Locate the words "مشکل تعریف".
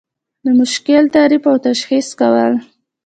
0.59-1.43